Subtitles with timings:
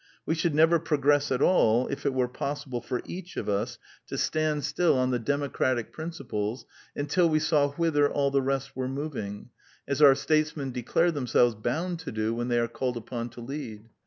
[0.25, 3.77] We should never progress at all if it were possible for each of us
[4.07, 8.11] to stand still on io6 The Quintessence of Ibsenism democratic principles until we saw whither
[8.11, 9.51] all the rest were moving,
[9.87, 13.41] as our statesmen declare them selves bound to do when they are called upon to
[13.41, 13.89] lead.